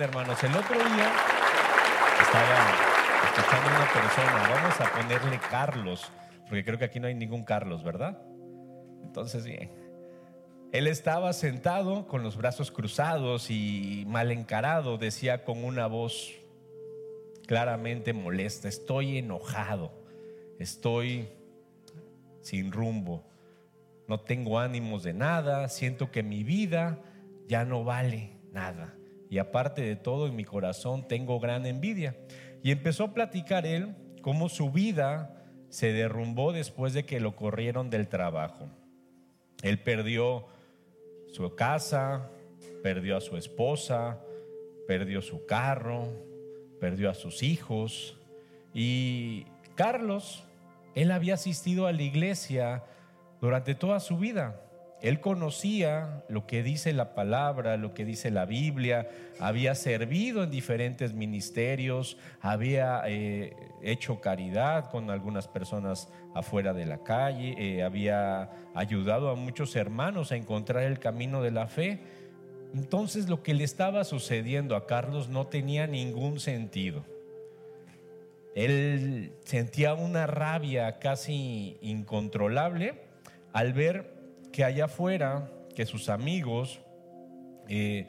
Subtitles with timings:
[0.00, 1.12] Hermanos, el otro día
[2.20, 2.54] estaba
[3.24, 7.42] escuchando a una persona, vamos a ponerle Carlos, porque creo que aquí no hay ningún
[7.42, 8.22] Carlos, ¿verdad?
[9.02, 9.72] Entonces, bien.
[10.70, 16.32] Él estaba sentado con los brazos cruzados y mal encarado, decía con una voz
[17.48, 19.90] claramente molesta, estoy enojado,
[20.60, 21.28] estoy
[22.40, 23.26] sin rumbo,
[24.06, 27.00] no tengo ánimos de nada, siento que mi vida
[27.48, 28.97] ya no vale nada.
[29.30, 32.16] Y aparte de todo, en mi corazón tengo gran envidia.
[32.62, 35.34] Y empezó a platicar él cómo su vida
[35.68, 38.68] se derrumbó después de que lo corrieron del trabajo.
[39.62, 40.46] Él perdió
[41.32, 42.30] su casa,
[42.82, 44.20] perdió a su esposa,
[44.86, 46.08] perdió su carro,
[46.80, 48.16] perdió a sus hijos.
[48.72, 50.44] Y Carlos,
[50.94, 52.84] él había asistido a la iglesia
[53.40, 54.67] durante toda su vida.
[55.00, 59.08] Él conocía lo que dice la palabra, lo que dice la Biblia,
[59.38, 67.04] había servido en diferentes ministerios, había eh, hecho caridad con algunas personas afuera de la
[67.04, 72.00] calle, eh, había ayudado a muchos hermanos a encontrar el camino de la fe.
[72.74, 77.04] Entonces lo que le estaba sucediendo a Carlos no tenía ningún sentido.
[78.56, 82.94] Él sentía una rabia casi incontrolable
[83.52, 84.17] al ver
[84.58, 86.80] que allá afuera, que sus amigos,
[87.68, 88.08] eh,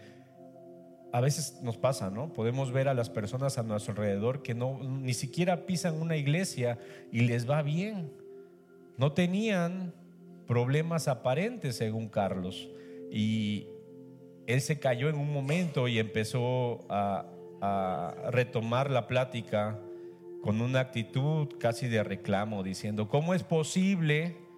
[1.13, 2.33] a veces nos pasa, ¿no?
[2.33, 6.79] Podemos ver a las personas a nuestro alrededor que no ni siquiera pisan una iglesia
[7.11, 8.11] y les va bien.
[8.97, 9.93] No tenían
[10.47, 12.67] problemas aparentes, según Carlos.
[13.11, 13.67] Y
[14.47, 17.27] él se cayó en un momento y empezó a,
[17.61, 19.79] a retomar la plática
[20.41, 24.48] con una actitud casi de reclamo, diciendo, ¿cómo es posible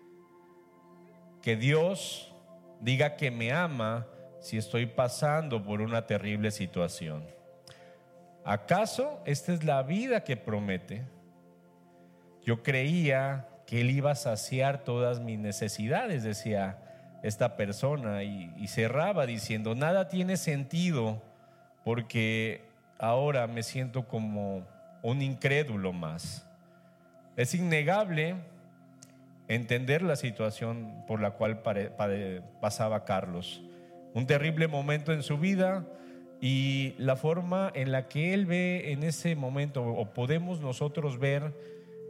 [1.42, 2.32] que Dios
[2.80, 4.08] diga que me ama
[4.40, 7.24] si estoy pasando por una terrible situación?
[8.44, 11.04] ¿Acaso esta es la vida que promete?
[12.44, 16.80] Yo creía que Él iba a saciar todas mis necesidades, decía
[17.24, 21.22] esta persona, y, cerraba diciendo, nada tiene sentido
[21.84, 22.64] porque
[22.98, 24.68] ahora me siento como
[25.04, 26.48] un incrédulo más.
[27.36, 28.36] Es innegable
[29.56, 31.62] entender la situación por la cual
[32.62, 33.62] pasaba Carlos.
[34.14, 35.86] Un terrible momento en su vida
[36.40, 41.54] y la forma en la que él ve en ese momento, o podemos nosotros ver,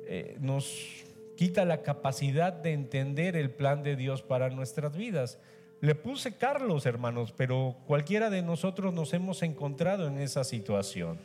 [0.08, 1.04] eh, nos
[1.36, 5.40] quita la capacidad de entender el plan de Dios para nuestras vidas.
[5.80, 11.18] Le puse Carlos, hermanos, pero cualquiera de nosotros nos hemos encontrado en esa situación.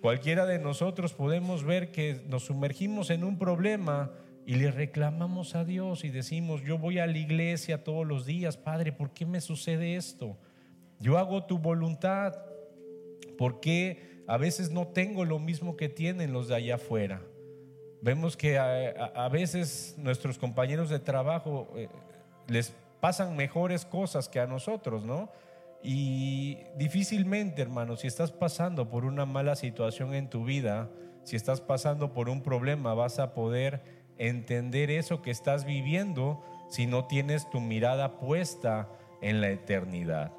[0.00, 4.10] Cualquiera de nosotros podemos ver que nos sumergimos en un problema
[4.44, 8.56] y le reclamamos a Dios y decimos, yo voy a la iglesia todos los días,
[8.56, 10.36] Padre, ¿por qué me sucede esto?
[10.98, 12.34] Yo hago tu voluntad,
[13.38, 17.22] ¿por qué a veces no tengo lo mismo que tienen los de allá afuera?
[18.00, 21.88] Vemos que a, veces nuestros compañeros de trabajo eh,
[22.48, 25.30] les pasan mejores cosas que a nosotros, ¿no?
[25.84, 30.88] Y difícilmente, hermano, si estás pasando por una mala situación en tu vida,
[31.22, 36.86] si estás pasando por un problema, vas a poder entender eso que estás viviendo si
[36.86, 38.88] no tienes tu mirada puesta
[39.20, 40.32] en la eternidad.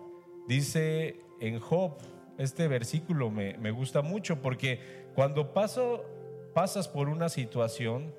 [0.48, 1.98] Dice en Job,
[2.38, 4.80] este versículo me, me gusta mucho porque
[5.16, 6.06] cuando paso,
[6.54, 8.14] pasas por una situación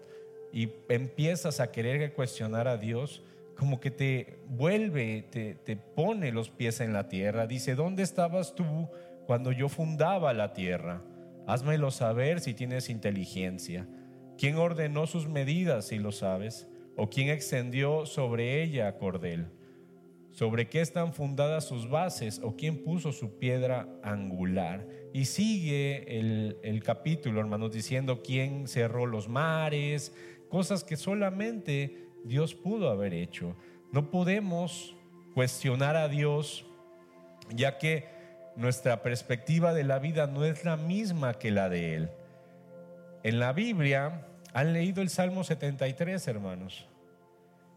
[0.53, 3.23] y empiezas a querer cuestionar a Dios,
[3.57, 7.47] como que te vuelve, te, te pone los pies en la tierra.
[7.47, 8.89] Dice, ¿dónde estabas tú
[9.27, 11.03] cuando yo fundaba la tierra?
[11.47, 13.87] Házmelo saber si tienes inteligencia.
[14.39, 16.67] ¿Quién ordenó sus medidas, si lo sabes?
[16.97, 19.47] ¿O quién extendió sobre ella cordel?
[20.33, 22.41] ¿Sobre qué están fundadas sus bases?
[22.43, 24.87] ¿O quién puso su piedra angular?
[25.13, 30.13] Y sigue el, el capítulo, hermanos, diciendo quién cerró los mares,
[30.49, 33.55] cosas que solamente Dios pudo haber hecho.
[33.93, 34.97] No podemos
[35.35, 36.67] cuestionar a Dios,
[37.55, 38.09] ya que
[38.57, 42.11] nuestra perspectiva de la vida no es la misma que la de Él.
[43.25, 44.21] En la Biblia,
[44.53, 46.87] ¿han leído el Salmo 73, hermanos?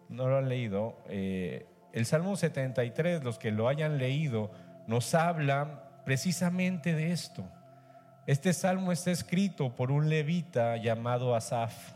[0.10, 0.98] No lo han leído.
[1.08, 4.52] Eh, el Salmo 73, los que lo hayan leído,
[4.88, 7.46] nos habla precisamente de esto.
[8.26, 11.94] Este salmo está escrito por un levita llamado Asaf.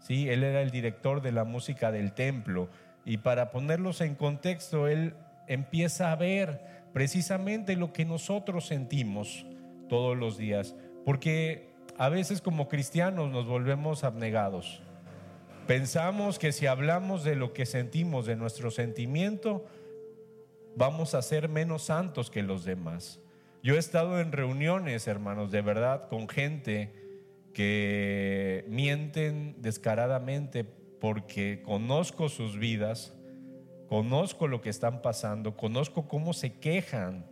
[0.00, 0.28] ¿sí?
[0.28, 2.68] Él era el director de la música del templo
[3.06, 5.14] y para ponerlos en contexto, él
[5.46, 6.60] empieza a ver
[6.92, 9.46] precisamente lo que nosotros sentimos
[9.88, 10.74] todos los días,
[11.06, 11.69] porque
[12.00, 14.80] a veces como cristianos nos volvemos abnegados.
[15.66, 19.66] Pensamos que si hablamos de lo que sentimos, de nuestro sentimiento,
[20.74, 23.20] vamos a ser menos santos que los demás.
[23.62, 26.90] Yo he estado en reuniones, hermanos, de verdad, con gente
[27.52, 33.12] que mienten descaradamente porque conozco sus vidas,
[33.90, 37.26] conozco lo que están pasando, conozco cómo se quejan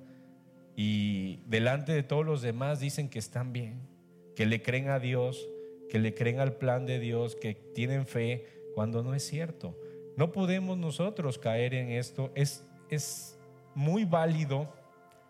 [0.77, 3.97] y delante de todos los demás dicen que están bien,
[4.39, 5.49] que le creen a Dios,
[5.91, 9.77] que le creen al plan de Dios, que tienen fe, cuando no es cierto.
[10.17, 12.31] No podemos nosotros caer en esto.
[12.37, 13.37] Es, es
[13.75, 14.73] muy válido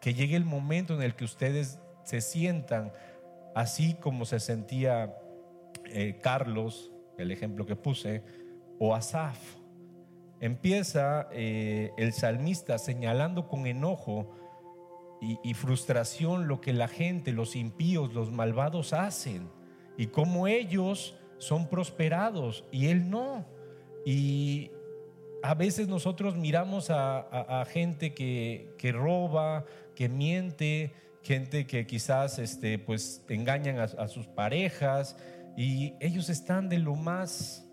[0.02, 2.92] que llegue el momento en el que ustedes se sientan
[3.54, 5.16] así como se sentía
[5.86, 8.22] eh, Carlos, el ejemplo que puse,
[8.78, 9.38] o Asaf.
[10.38, 14.30] Empieza eh, el salmista señalando con enojo
[15.20, 19.48] y, frustración lo que la gente, los impíos, los malvados hacen
[19.96, 23.44] y cómo ellos son prosperados y él no.
[24.04, 24.70] Y
[25.42, 30.92] a veces nosotros miramos a, gente que, roba, que miente,
[31.22, 35.16] gente que quizás este, pues, engañan a, a sus parejas
[35.56, 37.68] y ellos están de lo más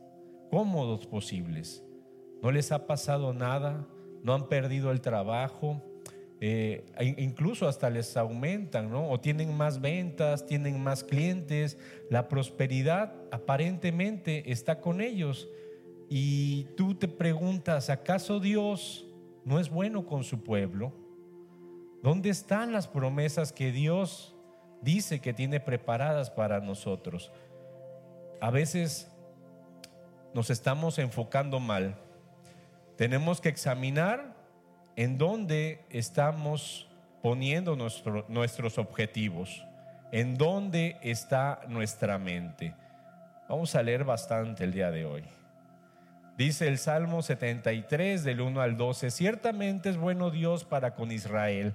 [0.49, 1.83] cómodos posibles.
[2.41, 3.87] No les ha pasado nada,
[4.23, 5.81] no han perdido el trabajo,
[6.47, 6.83] eh,
[7.17, 9.09] incluso hasta les aumentan, ¿no?
[9.09, 11.79] O tienen más ventas, tienen más clientes,
[12.11, 15.49] la prosperidad aparentemente está con ellos.
[16.07, 19.07] Y tú te preguntas, ¿acaso Dios
[19.43, 20.93] no es bueno con su pueblo?
[22.03, 24.35] ¿Dónde están las promesas que Dios
[24.83, 27.31] dice que tiene preparadas para nosotros?
[28.39, 29.11] A veces
[30.35, 31.97] nos estamos enfocando mal.
[32.97, 34.34] Tenemos que examinar
[34.95, 36.87] en dónde estamos
[37.21, 39.65] poniendo nuestros objetivos,
[40.11, 42.73] en dónde está nuestra mente.
[43.49, 45.23] Vamos a leer bastante el día de hoy.
[46.37, 51.73] Dice el Salmo 73 del 1 al 12, ciertamente es bueno Dios para con Israel,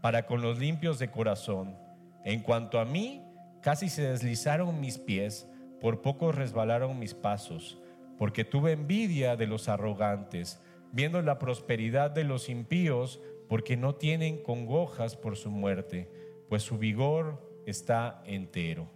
[0.00, 1.76] para con los limpios de corazón.
[2.24, 3.22] En cuanto a mí,
[3.60, 5.48] casi se deslizaron mis pies,
[5.80, 7.78] por poco resbalaron mis pasos,
[8.18, 10.60] porque tuve envidia de los arrogantes
[10.92, 16.08] viendo la prosperidad de los impíos, porque no tienen congojas por su muerte,
[16.48, 18.88] pues su vigor está entero.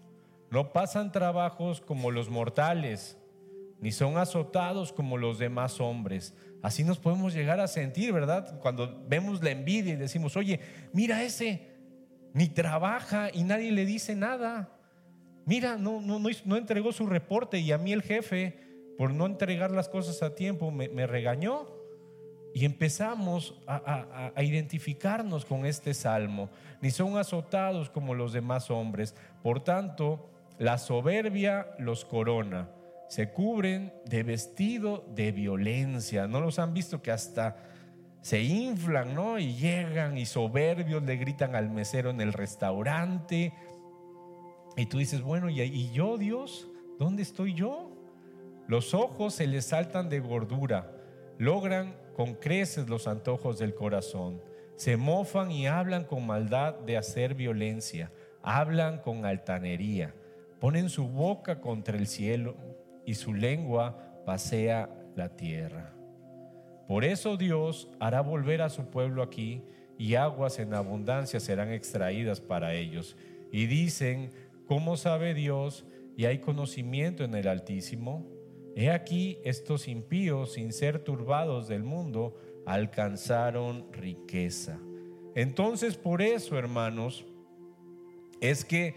[0.50, 3.18] No pasan trabajos como los mortales,
[3.80, 6.34] ni son azotados como los demás hombres.
[6.62, 8.58] Así nos podemos llegar a sentir, ¿verdad?
[8.60, 10.60] Cuando vemos la envidia y decimos, oye,
[10.92, 11.74] mira ese,
[12.32, 14.70] ni trabaja y nadie le dice nada.
[15.44, 18.58] Mira, no, no, no, entregó su reporte y a mí el jefe,
[18.96, 21.75] por no entregar las cosas a tiempo, me regañó.
[22.54, 26.48] Y empezamos a, identificarnos con este salmo.
[26.80, 29.14] Ni son azotados como los demás hombres.
[29.42, 32.70] Por tanto, la soberbia los corona.
[33.08, 36.26] Se cubren de vestido de violencia.
[36.26, 37.56] ¿No los han visto que hasta
[38.22, 39.38] se inflan, ¿no?
[39.38, 43.52] Y llegan y soberbios le gritan al mesero en el restaurante.
[44.76, 46.68] Y tú dices, bueno, ¿y yo, Dios?
[46.98, 47.90] ¿Dónde estoy yo?
[48.66, 50.90] Los ojos se les saltan de gordura.
[51.38, 54.40] Logran con creces los antojos del corazón.
[54.76, 58.10] Se mofan y hablan con maldad de hacer violencia.
[58.42, 60.14] Hablan con altanería.
[60.58, 62.56] Ponen su boca contra el cielo
[63.04, 65.92] y su lengua pasea la tierra.
[66.88, 69.62] Por eso Dios hará volver a su pueblo aquí
[69.98, 73.14] y aguas en abundancia serán extraídas para ellos.
[73.52, 74.30] Y dicen,
[74.66, 75.84] ¿cómo sabe Dios?
[76.16, 78.35] Y hay conocimiento en el Altísimo.
[78.78, 84.78] He aquí estos impíos, sin ser turbados del mundo, alcanzaron riqueza.
[85.34, 87.24] Entonces, por eso, hermanos,
[88.42, 88.94] es que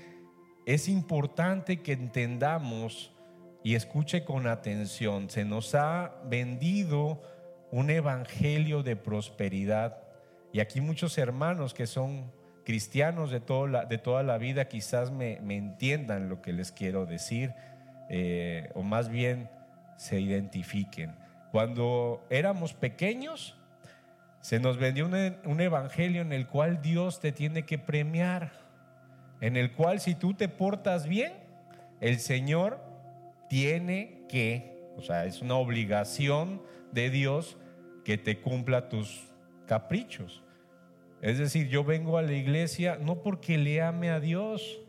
[0.66, 3.14] es importante que entendamos
[3.64, 7.22] y escuche con atención, se nos ha vendido
[7.72, 10.04] un evangelio de prosperidad.
[10.52, 12.34] Y aquí muchos hermanos que son
[12.66, 17.54] cristianos de, toda la, vida quizás me, entiendan lo que les quiero decir,
[18.10, 19.50] eh, o más bien
[20.00, 21.14] se identifiquen.
[21.52, 23.58] Cuando éramos pequeños,
[24.40, 28.54] se nos vendió un, evangelio en el cual Dios te tiene que premiar,
[29.42, 31.34] en el cual si tú te portas bien,
[32.00, 32.80] el Señor
[33.50, 36.62] tiene que, o sea, es una obligación
[36.94, 37.58] de Dios
[38.06, 39.28] que te cumpla tus
[39.66, 40.42] caprichos.
[41.22, 44.80] Es decir, yo vengo a la iglesia no porque le ame a Dios,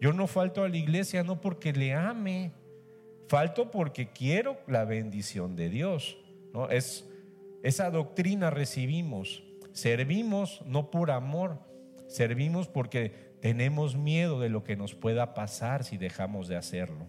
[0.00, 2.50] yo no falto a la iglesia no porque le ame,
[3.28, 6.16] Falto porque quiero la bendición de Dios.
[6.70, 7.06] Es,
[7.62, 9.42] esa doctrina recibimos.
[9.72, 11.60] Servimos no por amor,
[12.08, 17.06] servimos porque tenemos miedo de lo que nos pueda pasar si dejamos de hacerlo.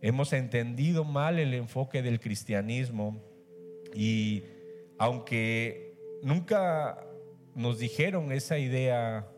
[0.00, 3.22] Hemos entendido mal el enfoque del cristianismo
[3.94, 4.44] y
[4.98, 7.04] aunque nunca
[7.54, 9.28] nos dijeron esa idea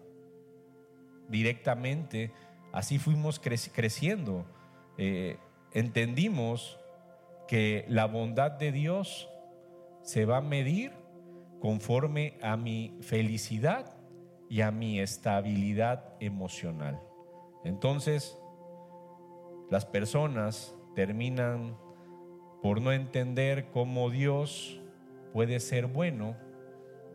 [1.28, 2.30] directamente,
[2.72, 4.46] así fuimos creciendo.
[5.02, 5.38] Eh,
[5.72, 6.78] entendimos
[7.48, 9.30] que la bondad de Dios
[10.02, 10.92] se va a medir
[11.58, 13.96] conforme a mi felicidad
[14.50, 17.00] y a mi estabilidad emocional.
[17.64, 18.38] Entonces,
[19.70, 21.78] las personas terminan
[22.62, 24.82] por no entender cómo Dios
[25.32, 26.36] puede ser bueno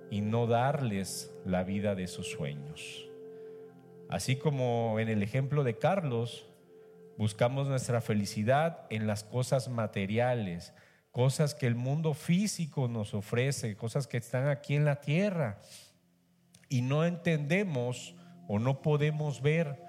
[0.10, 3.08] y no darles la vida de sus sueños.
[4.10, 6.48] Así como en el ejemplo de Carlos,
[7.18, 10.74] buscamos nuestra felicidad en las cosas materiales,
[11.12, 15.60] cosas que el mundo físico nos ofrece, cosas que están aquí en la tierra,
[16.70, 18.16] y no entendemos
[18.48, 19.86] o no podemos ver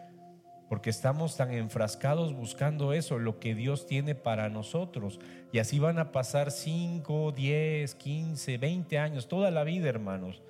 [0.68, 5.20] porque estamos tan enfrascados buscando eso, lo que Dios tiene para nosotros.
[5.52, 10.42] Y así van a pasar 5, 10, 15, 20 años, toda la vida, hermanos.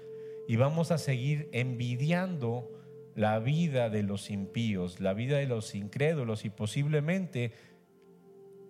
[0.49, 2.76] Y vamos a seguir envidiando
[3.17, 7.53] la vida de los impíos, la vida de los incrédulos y posiblemente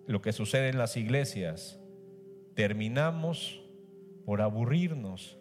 [0.06, 1.80] lo que sucede en las iglesias.
[2.54, 3.60] Terminamos
[4.24, 5.36] por aburrirnos,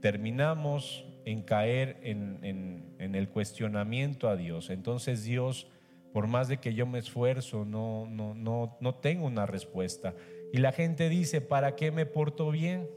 [0.00, 4.70] terminamos en caer en, el cuestionamiento a Dios.
[4.70, 5.66] Entonces Dios,
[6.12, 10.14] por más de que yo me esfuerzo, no, no, no, no tengo una respuesta.
[10.52, 12.88] Y la gente dice, ¿para qué me porto bien?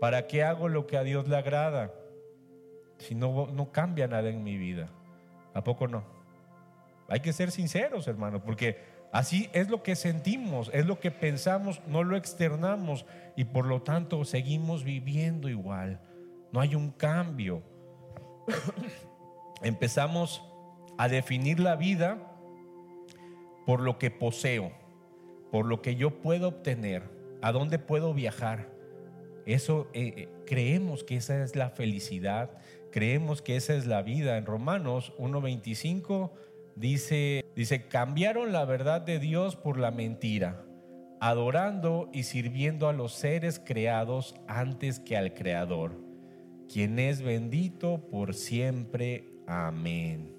[0.00, 1.94] ¿Para qué hago lo que a Dios le agrada?
[2.98, 4.88] Si no, no cambia nada en mi vida.
[5.54, 6.04] ¿A poco no?
[7.08, 8.78] Hay que ser sinceros, hermano, porque
[9.12, 13.82] así es lo que sentimos, es lo que pensamos, no lo externamos y por lo
[13.82, 16.00] tanto seguimos viviendo igual
[16.52, 17.62] no hay un cambio.
[19.62, 20.42] Empezamos
[20.96, 22.18] a definir la vida
[23.66, 24.72] por lo que poseo,
[25.50, 27.02] por lo que yo puedo obtener,
[27.42, 28.70] a dónde puedo viajar.
[29.46, 32.50] Eso eh, eh, creemos que esa es la felicidad,
[32.90, 34.36] creemos que esa es la vida.
[34.36, 36.32] En Romanos 1:25
[36.76, 40.64] dice dice cambiaron la verdad de Dios por la mentira,
[41.20, 46.08] adorando y sirviendo a los seres creados antes que al creador
[46.68, 49.24] quien es bendito por siempre.
[49.46, 50.36] Amén.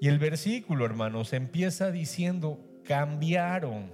[0.00, 3.92] Y el versículo, hermanos, empieza diciendo, cambiaron.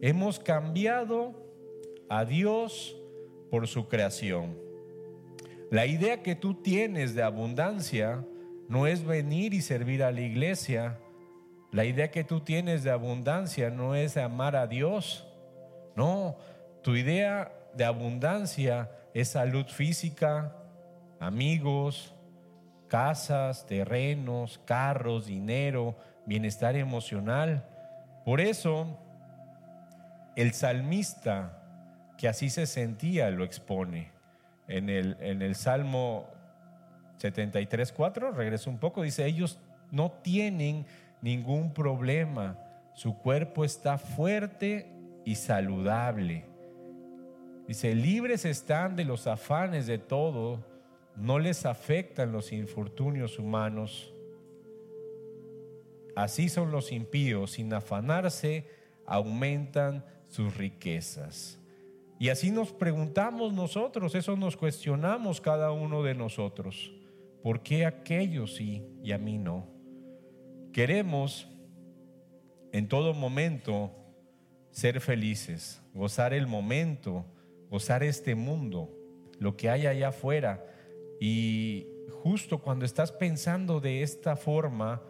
[0.00, 1.34] Hemos cambiado
[2.08, 2.96] a Dios
[3.50, 4.56] por su creación.
[5.70, 8.24] La idea que tú tienes de abundancia
[8.68, 10.98] no es venir y servir a la iglesia.
[11.70, 15.28] La idea que tú tienes de abundancia no es amar a Dios.
[15.94, 16.36] No,
[16.82, 20.56] tu idea de abundancia es salud física,
[21.20, 22.14] amigos,
[22.88, 25.96] casas, terrenos, carros, dinero,
[26.26, 27.64] bienestar emocional.
[28.24, 28.98] Por eso,
[30.34, 31.62] el salmista
[32.18, 34.19] que así se sentía lo expone.
[34.70, 36.28] En el, en el Salmo
[37.18, 39.58] 73, 4, regreso un poco, dice, ellos
[39.90, 40.86] no tienen
[41.20, 42.56] ningún problema,
[42.94, 44.86] su cuerpo está fuerte
[45.24, 46.44] y saludable.
[47.66, 50.64] Dice, libres están de los afanes de todo,
[51.16, 54.14] no les afectan los infortunios humanos.
[56.16, 58.66] Así son los impíos, sin afanarse,
[59.04, 61.59] aumentan sus riquezas.
[62.20, 66.92] Y así nos preguntamos nosotros, eso nos cuestionamos cada uno de nosotros.
[67.42, 69.66] ¿Por qué aquellos sí y a mí no?
[70.70, 71.48] Queremos
[72.72, 73.90] en todo momento
[74.70, 77.24] ser felices, gozar el momento,
[77.70, 78.94] gozar este mundo,
[79.38, 80.62] lo que hay allá afuera
[81.20, 81.86] y
[82.22, 85.00] justo cuando estás pensando de esta forma,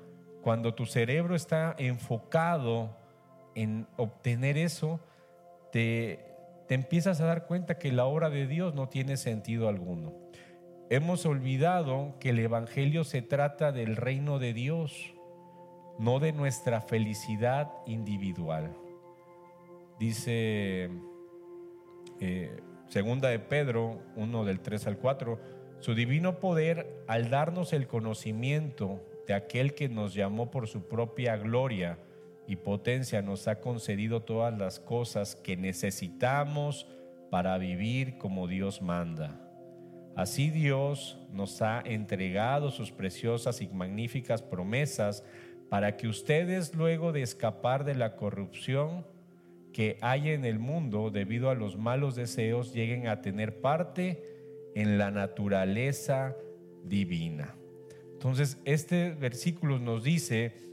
[0.43, 2.97] cuando tu cerebro está enfocado
[3.57, 5.01] en obtener eso,
[5.73, 6.30] te,
[6.71, 10.15] te empiezas a dar cuenta que la obra de Dios no tiene sentido alguno.
[10.89, 15.13] Hemos olvidado que el Evangelio se trata del reino de Dios,
[15.99, 18.73] no de nuestra felicidad individual.
[19.99, 20.91] Dice
[22.21, 25.41] eh, segunda de Pedro 1 del 3 al 4,
[25.81, 31.37] su divino poder, al darnos el conocimiento de aquel que nos llamó por su propia
[31.37, 31.99] gloria
[32.47, 36.87] y potencia, nos ha concedido todas las cosas que necesitamos
[37.31, 39.41] para vivir como Dios manda.
[40.17, 45.25] Así Dios nos ha entregado sus preciosas y magníficas promesas
[45.69, 49.07] para que ustedes, luego de escapar de la corrupción
[49.73, 54.23] que hay en el mundo debido a los malos deseos, lleguen a tener parte
[54.75, 56.37] en la naturaleza
[56.85, 57.55] divina.
[58.13, 60.70] Entonces, este versículo nos dice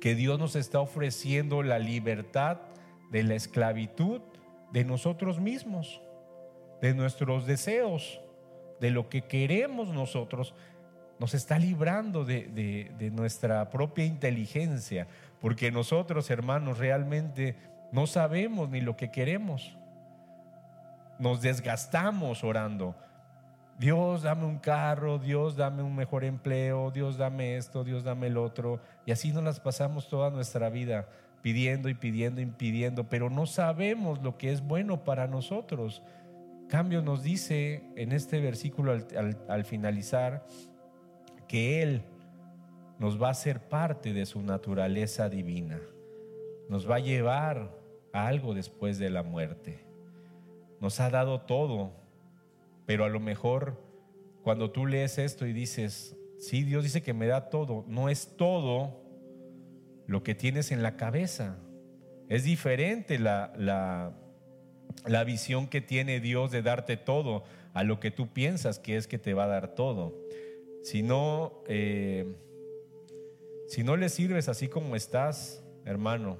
[0.00, 2.58] que Dios nos está ofreciendo la libertad
[3.10, 4.20] de la esclavitud
[4.72, 6.00] de nosotros mismos,
[6.80, 8.20] de nuestros deseos,
[8.80, 10.54] de lo que queremos nosotros,
[11.18, 12.48] nos está librando de,
[12.98, 15.06] de nuestra propia inteligencia,
[15.40, 17.56] porque nosotros, hermanos, realmente
[17.92, 19.76] no sabemos ni lo que queremos.
[21.20, 22.96] Nos desgastamos orando.
[23.78, 28.36] Dios, dame un carro, Dios, dame un mejor empleo, Dios, dame esto, Dios, dame el
[28.36, 28.80] otro.
[29.04, 31.08] Y así nos las pasamos toda nuestra vida
[31.42, 36.02] pidiendo y pidiendo y pidiendo, pero no sabemos lo que es bueno para nosotros.
[36.68, 40.46] Cambio nos dice en este versículo al, al finalizar
[41.48, 42.02] que Él
[42.98, 45.80] nos va a hacer parte de su naturaleza divina,
[46.68, 47.70] nos va a llevar
[48.12, 49.84] a algo después de la muerte.
[50.80, 51.92] Nos ha dado todo,
[52.86, 53.82] pero a lo mejor
[54.42, 58.36] cuando tú lees esto y dices, sí, Dios dice que me da todo, no es
[58.36, 59.02] todo
[60.06, 61.58] lo que tienes en la cabeza.
[62.28, 64.16] Es diferente la, la,
[65.06, 69.06] la visión que tiene Dios de darte todo a lo que tú piensas que es
[69.06, 70.14] que te va a dar todo.
[70.82, 72.26] Si no, eh,
[73.68, 76.38] si no le sirves así como estás, hermano,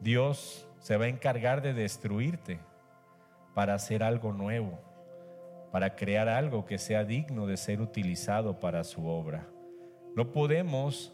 [0.00, 2.60] Dios se va a encargar de destruirte
[3.54, 4.78] para hacer algo nuevo,
[5.70, 9.48] para crear algo que sea digno de ser utilizado para su obra.
[10.14, 11.12] No podemos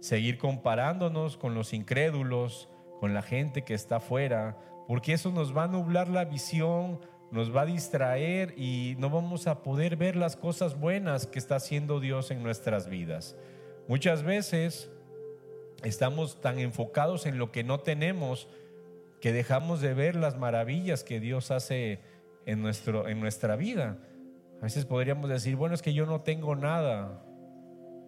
[0.00, 2.68] seguir comparándonos con los incrédulos,
[3.00, 7.00] con la gente que está afuera, porque eso nos va a nublar la visión,
[7.30, 11.56] nos va a distraer y no vamos a poder ver las cosas buenas que está
[11.56, 13.36] haciendo Dios en nuestras vidas.
[13.86, 14.90] Muchas veces
[15.84, 18.48] estamos tan enfocados en lo que no tenemos
[19.20, 22.00] que dejamos de ver las maravillas que Dios hace
[22.48, 23.98] en, nuestro, en nuestra vida.
[24.60, 27.22] A veces podríamos decir, bueno, es que yo no tengo nada.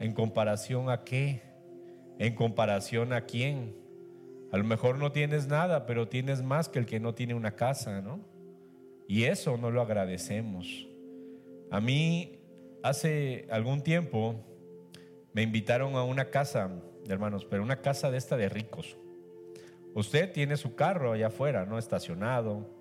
[0.00, 1.42] ¿En comparación a qué?
[2.18, 3.76] ¿En comparación a quién?
[4.50, 7.52] A lo mejor no tienes nada, pero tienes más que el que no tiene una
[7.52, 8.20] casa, ¿no?
[9.06, 10.88] Y eso no lo agradecemos.
[11.70, 12.38] A mí,
[12.82, 14.36] hace algún tiempo,
[15.34, 16.70] me invitaron a una casa,
[17.08, 18.96] hermanos, pero una casa de esta de ricos.
[19.94, 21.78] Usted tiene su carro allá afuera, ¿no?
[21.78, 22.79] Estacionado.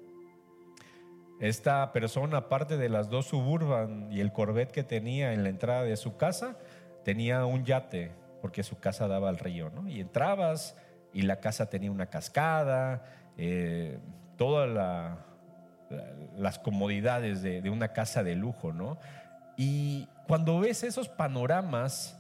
[1.39, 5.84] Esta persona, aparte de las dos Suburban y el Corvette que tenía en la entrada
[5.84, 6.58] de su casa,
[7.04, 9.88] tenía un yate, porque su casa daba al río, ¿no?
[9.88, 10.75] Y entrabas
[11.13, 13.04] y la casa tenía una cascada,
[13.38, 13.99] eh,
[14.38, 15.17] toda la,
[16.38, 18.97] las comodidades de, una casa de lujo, ¿no?
[19.58, 22.17] Y cuando ves esos panoramas,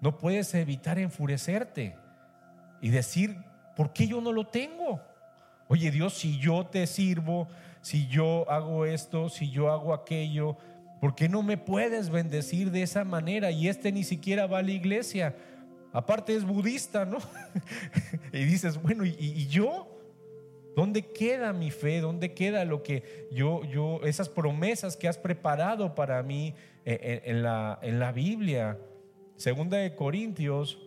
[0.00, 1.96] no puedes evitar enfurecerte
[2.80, 3.36] y decir,
[3.76, 5.00] ¿por qué yo no lo tengo?
[5.68, 7.48] Oye Dios, si yo te sirvo,
[7.82, 10.56] si yo hago esto, si yo hago aquello,
[11.00, 13.50] ¿por qué no me puedes bendecir de esa manera?
[13.50, 15.36] Y este ni siquiera va a la iglesia.
[15.92, 17.18] Aparte es budista, ¿no?
[18.32, 19.92] y dices, bueno, y yo?
[20.74, 22.00] ¿Dónde queda mi fe?
[22.00, 27.22] ¿Dónde queda lo que yo, yo, esas promesas que has preparado para mí eh, eh,
[27.26, 28.78] en, la, en la Biblia?
[29.36, 30.78] Segunda de Corintios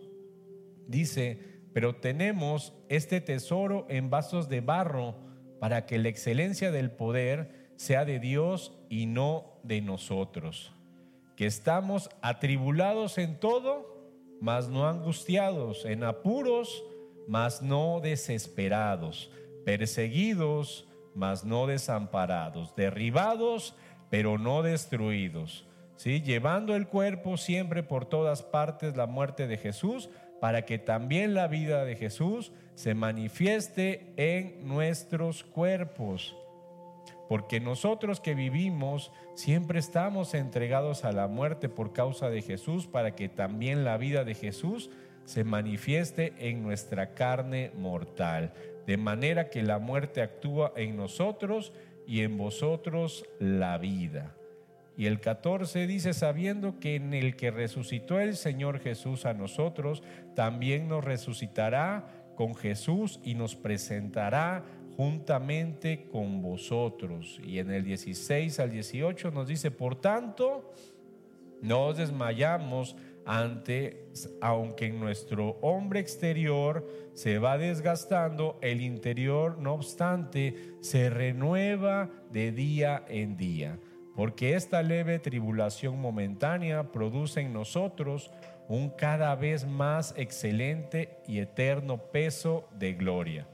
[0.88, 1.38] dice,
[1.72, 5.14] pero tenemos este tesoro en vasos de barro
[5.60, 10.72] para que la excelencia del poder sea de Dios y no de nosotros.
[11.36, 16.84] Que estamos atribulados en todo, mas no angustiados, en apuros,
[17.26, 19.30] mas no desesperados
[19.66, 23.74] perseguidos, mas no desamparados, derribados,
[24.10, 25.66] pero no destruidos,
[25.96, 26.22] ¿sí?
[26.22, 30.08] llevando el cuerpo siempre por todas partes la muerte de Jesús,
[30.40, 36.36] para que también la vida de Jesús se manifieste en nuestros cuerpos.
[37.28, 43.16] Porque nosotros que vivimos siempre estamos entregados a la muerte por causa de Jesús, para
[43.16, 44.90] que también la vida de Jesús
[45.24, 48.52] se manifieste en nuestra carne mortal
[48.86, 51.72] de manera que la muerte actúa en nosotros
[52.06, 54.34] y en vosotros la vida.
[54.96, 60.02] Y el 14 dice, sabiendo que en el que resucitó el Señor Jesús a nosotros,
[60.34, 64.64] también nos resucitará con Jesús y nos presentará
[64.96, 67.40] juntamente con vosotros.
[67.44, 70.72] Y en el 16 al 18 nos dice, por tanto,
[71.60, 72.96] no os desmayamos
[73.26, 74.06] ante,
[74.40, 82.52] aunque en nuestro hombre exterior se va desgastando, el interior, no obstante, se renueva de
[82.52, 83.80] día en día,
[84.14, 88.30] porque esta leve tribulación momentánea produce en nosotros
[88.68, 93.46] un cada vez más excelente y eterno peso de gloria,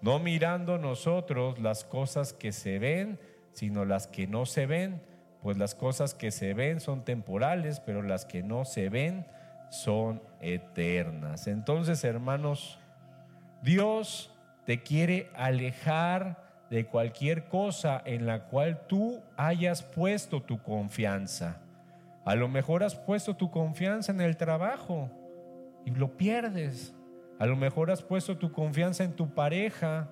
[0.00, 3.18] no mirando nosotros las cosas que se ven,
[3.52, 5.00] sino las que no se ven
[5.44, 9.26] pues las cosas que se ven son temporales, pero las que no se ven
[9.68, 11.48] son eternas.
[11.48, 12.78] Entonces, hermanos,
[13.60, 21.60] Dios te quiere alejar de cualquier cosa en la cual tú hayas puesto tu confianza.
[22.24, 25.10] A lo mejor has puesto tu confianza en el trabajo
[25.84, 26.94] y lo pierdes.
[27.38, 30.10] A lo mejor has puesto tu confianza en tu pareja.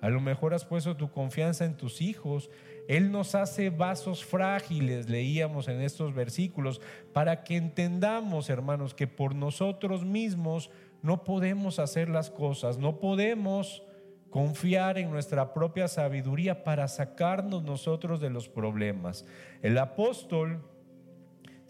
[0.00, 2.50] A lo mejor has puesto tu confianza en tus hijos.
[2.88, 6.80] Él nos hace vasos frágiles, leíamos en estos versículos,
[7.12, 10.70] para que entendamos, hermanos, que por nosotros mismos
[11.02, 13.84] no podemos hacer las cosas, no podemos
[14.30, 19.26] confiar en nuestra propia sabiduría para sacarnos nosotros de los problemas.
[19.60, 20.64] El apóstol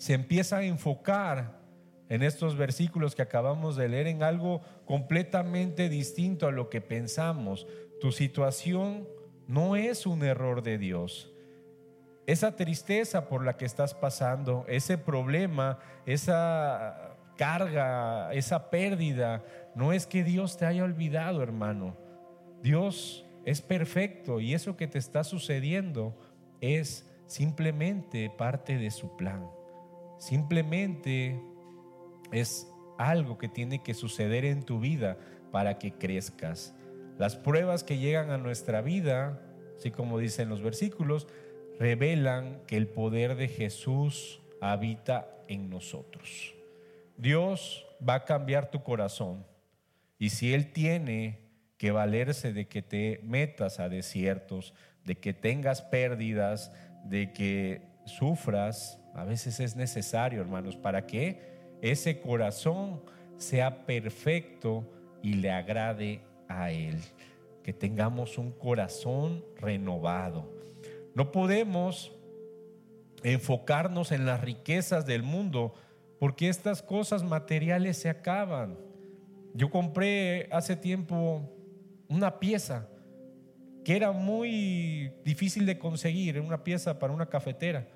[0.03, 1.61] se empieza a enfocar
[2.09, 7.69] en estos versículos que acabamos de leer en algo completamente distinto a lo que pensamos.
[8.01, 9.07] Tu situación
[9.47, 11.33] no es un error de Dios.
[12.27, 19.45] Esa tristeza por la que estás pasando, ese problema, esa carga, esa pérdida,
[19.77, 21.97] no es que Dios te haya olvidado, hermano.
[22.61, 26.19] Dios es perfecto y eso que te está sucediendo
[26.61, 29.62] es simplemente parte de su plan.
[30.23, 31.43] Simplemente
[32.31, 35.19] es algo que tiene que suceder en tu vida
[35.51, 36.77] para que crezcas.
[37.19, 39.43] Las pruebas que llegan a nuestra vida,
[39.77, 41.27] así como dicen los versículos,
[41.77, 46.55] revelan que el poder de Jesús habita en nosotros.
[47.17, 49.45] Dios va a cambiar tu corazón.
[50.21, 51.41] Y si Él tiene
[51.79, 54.73] que valerse de que te metas a desiertos,
[55.05, 56.71] de que tengas pérdidas,
[57.07, 61.41] de que sufras, a veces es necesario, hermanos, para que
[61.81, 63.03] ese corazón
[63.37, 64.89] sea perfecto
[65.23, 66.99] y le agrade a Él.
[67.63, 70.51] Que tengamos un corazón renovado.
[71.15, 72.13] No podemos
[73.23, 75.75] enfocarnos en las riquezas del mundo
[76.19, 78.79] porque estas cosas materiales se acaban.
[79.55, 81.51] Yo compré hace tiempo
[82.09, 82.89] una pieza
[83.85, 87.89] que era muy difícil de conseguir, una pieza para una cafetera.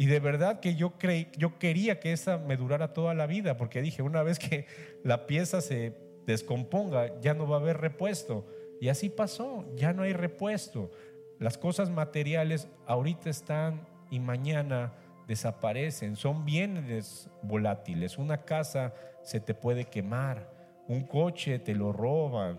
[0.00, 3.58] Y de verdad que yo, creí, yo quería que esa me durara toda la vida,
[3.58, 4.64] porque dije, una vez que
[5.04, 8.46] la pieza se descomponga, ya no va a haber repuesto.
[8.80, 10.90] Y así pasó, ya no hay repuesto.
[11.38, 14.94] Las cosas materiales ahorita están y mañana
[15.28, 18.16] desaparecen, son bienes volátiles.
[18.16, 20.50] Una casa se te puede quemar,
[20.88, 22.58] un coche te lo roban,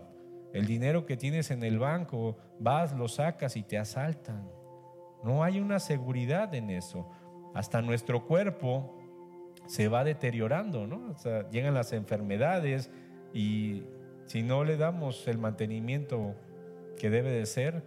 [0.54, 4.48] el dinero que tienes en el banco, vas, lo sacas y te asaltan.
[5.24, 7.10] No hay una seguridad en eso.
[7.54, 8.98] Hasta nuestro cuerpo
[9.68, 11.16] se va deteriorando, ¿no?
[11.52, 12.90] llegan las enfermedades
[13.34, 13.84] y
[14.26, 16.36] si no le damos el mantenimiento
[16.98, 17.84] que debe de ser,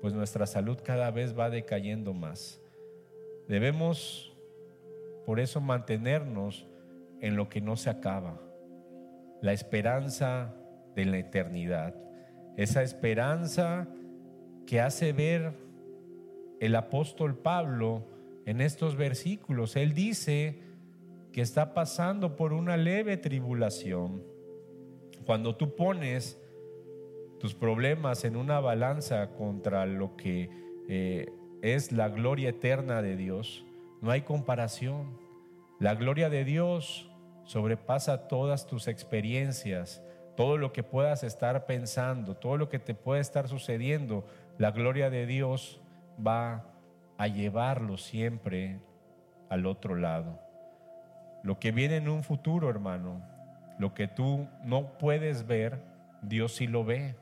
[0.00, 2.60] pues nuestra salud cada vez va decayendo más.
[3.48, 4.32] Debemos
[5.26, 6.66] por eso mantenernos
[7.20, 8.40] en lo que no se acaba.
[9.42, 10.54] La esperanza
[10.94, 11.94] de la eternidad.
[12.56, 13.88] Esa esperanza
[14.66, 15.52] que hace ver
[16.60, 18.04] el apóstol Pablo
[18.46, 19.76] en estos versículos.
[19.76, 20.62] Él dice
[21.32, 24.22] que está pasando por una leve tribulación.
[25.24, 26.40] Cuando tú pones
[27.38, 30.50] tus problemas en una balanza contra lo que
[30.88, 33.64] eh, es la gloria eterna de Dios,
[34.00, 35.18] no hay comparación.
[35.78, 37.10] La gloria de Dios
[37.44, 40.02] sobrepasa todas tus experiencias,
[40.36, 44.24] todo lo que puedas estar pensando, todo lo que te puede estar sucediendo,
[44.58, 45.80] la gloria de Dios
[46.24, 46.79] va
[47.20, 48.80] a llevarlo siempre
[49.48, 50.40] al otro lado.
[51.42, 53.22] Lo que viene en un futuro, hermano,
[53.78, 55.82] lo que tú no puedes ver,
[56.22, 57.14] Dios sí lo ve.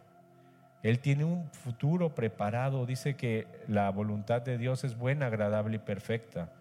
[0.82, 2.87] Él tiene un futuro preparado.
[2.87, 6.52] Dice que la voluntad de Dios es buena, agradable y perfecta.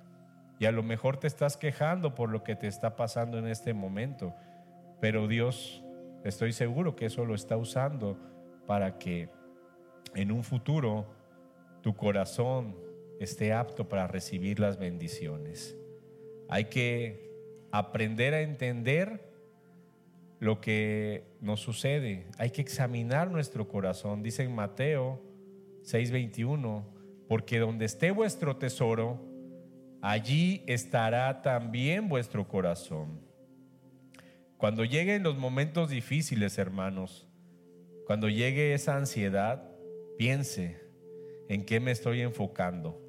[0.60, 3.73] Y a lo mejor te estás quejando por lo que te está pasando en este
[3.73, 4.34] momento,
[5.00, 5.84] pero Dios
[6.28, 8.17] Estoy seguro que eso lo está usando
[8.65, 9.30] para que
[10.13, 11.06] en un futuro
[11.82, 12.76] tu corazón
[13.20, 15.76] esté apto para recibir las bendiciones.
[16.50, 17.30] Hay que
[17.72, 19.28] aprender a entender
[20.40, 22.28] lo que nos sucede.
[22.38, 24.24] Hay que examinar nuestro corazón.
[24.24, 25.22] Dice en Mateo
[25.84, 26.86] 6:21,
[27.28, 29.20] porque donde esté vuestro tesoro,
[30.02, 33.20] allí estará también vuestro corazón.
[34.58, 37.28] Cuando lleguen los momentos difíciles, hermanos,
[38.06, 39.70] cuando llegue esa ansiedad,
[40.18, 40.80] piense
[41.48, 43.00] en qué me estoy enfocando,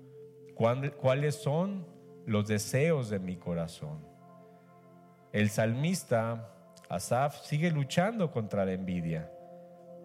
[0.58, 1.86] cuáles son
[2.26, 4.06] los deseos de mi corazón.
[5.32, 6.52] El salmista
[6.88, 9.30] Asaf sigue luchando contra la envidia.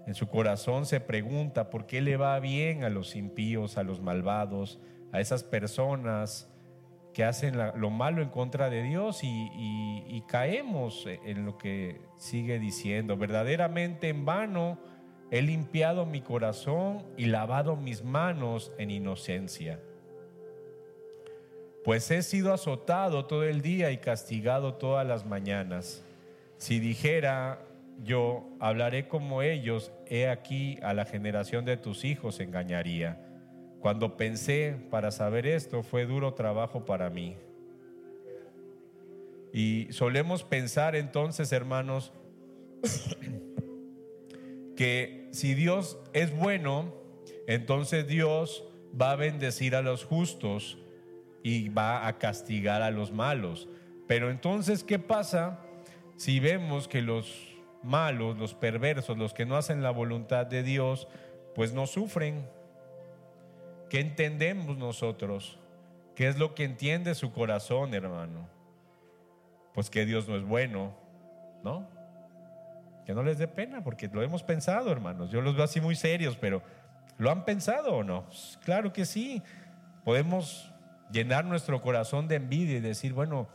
[0.05, 4.01] En su corazón se pregunta por qué le va bien a los impíos, a los
[4.01, 4.79] malvados,
[5.11, 6.49] a esas personas
[7.13, 13.17] que hacen lo malo en contra de Dios y, caemos en lo que sigue diciendo.
[13.17, 14.79] Verdaderamente en vano
[15.29, 19.79] he limpiado mi corazón y lavado mis manos en inocencia.
[21.83, 26.01] Pues he sido azotado todo el día y castigado todas las mañanas.
[26.57, 27.59] Si dijera
[28.01, 33.19] yo, hablaré como ellos, he aquí a la generación de tus hijos engañaría.
[33.79, 37.35] Cuando pensé para saber esto, fue duro trabajo para mí.
[39.51, 42.11] Y solemos pensar entonces, hermanos,
[44.75, 46.93] que si Dios es bueno,
[47.45, 48.63] entonces Dios
[48.99, 50.77] va a bendecir a los justos
[51.43, 53.67] y va a castigar a los malos.
[54.07, 55.59] Pero entonces, ¿qué pasa
[56.15, 57.53] si vemos que los
[57.83, 61.07] malos, los perversos, los que no hacen la voluntad de Dios,
[61.53, 62.47] pues no sufren?
[63.89, 65.59] ¿Qué entendemos nosotros?
[66.15, 68.47] ¿Qué es lo que entiende su corazón, hermano?
[69.73, 70.95] Pues que Dios no es bueno,
[71.63, 71.87] ¿no?
[73.05, 75.29] Que no les dé pena, porque lo hemos pensado, hermanos.
[75.31, 76.61] Yo los veo así muy serios, pero
[77.17, 78.25] ¿lo han pensado o no?
[78.25, 79.41] Pues, claro que sí.
[80.05, 80.72] Podemos
[81.13, 83.47] llenar nuestro corazón de envidia y decir, bueno,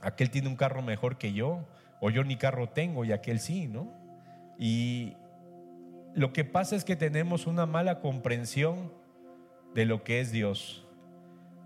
[0.00, 1.64] aquel tiene un carro mejor que yo,
[2.00, 3.92] o yo ni carro tengo y aquel sí, ¿no?
[4.58, 5.14] Y
[6.14, 8.92] lo que pasa es que tenemos una mala comprensión
[9.74, 10.84] de lo que es Dios.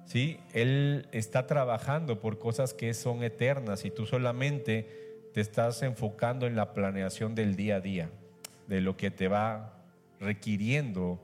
[0.04, 0.38] ¿Sí?
[0.52, 6.54] Él está trabajando por cosas que son eternas y tú solamente te estás enfocando en
[6.54, 8.10] la planeación del día a día,
[8.68, 9.82] de lo que te va
[10.20, 11.20] requiriendo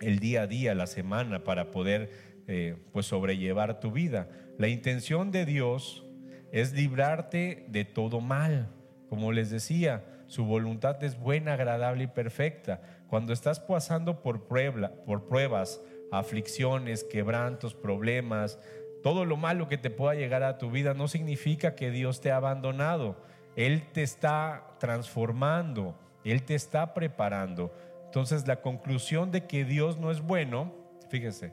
[0.00, 4.28] el día a día, la semana, para poder eh, pues sobrellevar tu vida.
[4.56, 6.06] La intención de Dios
[6.50, 8.70] es librarte de todo mal.
[9.10, 12.80] Como les decía, su voluntad es buena, agradable y perfecta.
[13.08, 15.80] Cuando estás pasando por, pruebas,
[16.10, 18.58] aflicciones, quebrantos, problemas,
[19.02, 22.30] todo lo malo que te pueda llegar a tu vida no significa que Dios te
[22.30, 23.22] ha abandonado.
[23.56, 27.74] Él te está transformando, Él te está preparando.
[28.06, 30.74] Entonces la conclusión de que Dios no es bueno,
[31.10, 31.52] fíjese,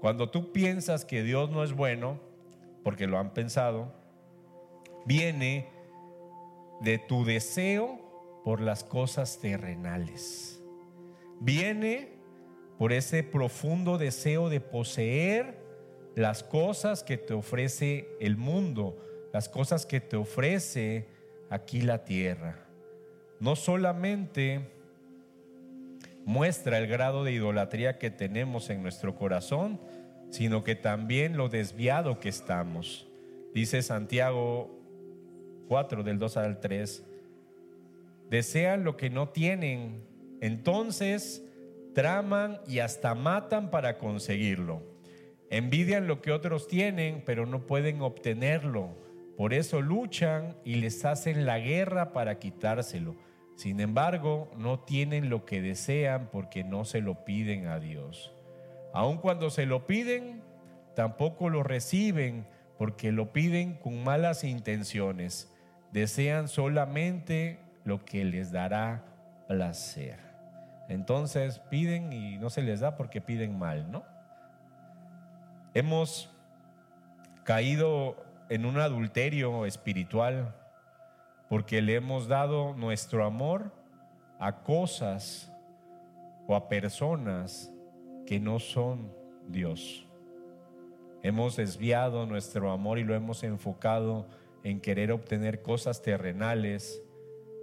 [0.00, 2.18] cuando tú piensas que Dios no es bueno,
[2.82, 3.92] porque lo han pensado,
[5.04, 5.68] viene
[6.80, 10.62] de tu deseo por las cosas terrenales.
[11.40, 12.20] Viene
[12.78, 15.58] por ese profundo deseo de poseer
[16.14, 18.96] las cosas que te ofrece el mundo,
[19.32, 21.06] las cosas que te ofrece
[21.50, 22.66] aquí la tierra.
[23.38, 24.79] No solamente
[26.30, 29.80] muestra el grado de idolatría que tenemos en nuestro corazón,
[30.30, 33.08] sino que también lo desviado que estamos.
[33.52, 34.70] Dice Santiago
[35.66, 37.04] 4 del 2 al 3,
[38.30, 40.04] desean lo que no tienen,
[40.40, 41.44] entonces
[41.96, 44.84] traman y hasta matan para conseguirlo.
[45.50, 48.90] Envidian lo que otros tienen, pero no pueden obtenerlo.
[49.36, 53.16] Por eso luchan y les hacen la guerra para quitárselo.
[53.60, 58.32] Sin embargo, no tienen lo que desean porque no se lo piden a Dios.
[58.94, 60.40] Aun cuando se lo piden,
[60.96, 62.46] tampoco lo reciben
[62.78, 65.52] porque lo piden con malas intenciones.
[65.92, 69.04] Desean solamente lo que les dará
[69.46, 70.18] placer.
[70.88, 74.06] Entonces piden y no se les da porque piden mal, ¿no?
[75.74, 76.30] Hemos
[77.44, 78.16] caído
[78.48, 80.54] en un adulterio espiritual
[81.50, 83.72] porque le hemos dado nuestro amor
[84.38, 85.52] a cosas
[86.46, 87.74] o a personas
[88.24, 89.12] que no son
[89.48, 90.06] Dios.
[91.24, 94.28] Hemos desviado nuestro amor y lo hemos enfocado
[94.62, 97.02] en querer obtener cosas terrenales,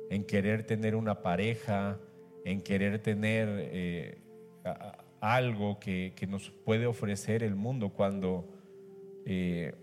[0.10, 1.98] en querer tener una pareja,
[2.44, 4.22] en querer tener eh,
[5.22, 8.50] algo que, nos puede ofrecer el mundo cuando
[9.26, 9.76] eh,